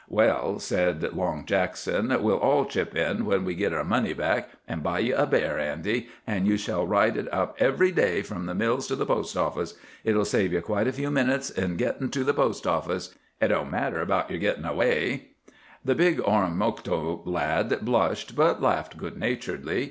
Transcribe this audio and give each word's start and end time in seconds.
"Well," 0.09 0.57
said 0.57 1.03
Long 1.13 1.45
Jackson, 1.45 2.07
"we'll 2.23 2.39
all 2.39 2.65
chip 2.65 2.95
in, 2.95 3.23
when 3.23 3.45
we 3.45 3.53
git 3.53 3.71
our 3.71 3.83
money 3.83 4.13
back, 4.13 4.49
an' 4.67 4.79
buy 4.79 4.97
ye 4.97 5.11
a 5.11 5.27
bear, 5.27 5.59
Andy, 5.59 6.07
an' 6.25 6.47
ye 6.47 6.57
shall 6.57 6.87
ride 6.87 7.15
it 7.17 7.31
up 7.31 7.55
every 7.59 7.91
day 7.91 8.23
from 8.23 8.47
the 8.47 8.55
mills 8.55 8.87
to 8.87 8.95
the 8.95 9.05
post 9.05 9.37
office. 9.37 9.75
It'll 10.03 10.25
save 10.25 10.53
ye 10.53 10.61
quite 10.61 10.87
a 10.87 10.91
few 10.91 11.11
minutes 11.11 11.51
in 11.51 11.77
gittin' 11.77 12.09
to 12.13 12.23
the 12.23 12.33
post 12.33 12.65
office. 12.65 13.13
It 13.39 13.49
don't 13.49 13.69
matter 13.69 14.01
about 14.01 14.31
yer 14.31 14.39
gittin' 14.39 14.65
away." 14.65 15.33
The 15.85 15.93
big 15.93 16.17
Oromocto 16.17 17.21
lad 17.23 17.81
blushed, 17.85 18.35
but 18.35 18.59
laughed 18.59 18.97
good 18.97 19.19
naturedly. 19.19 19.79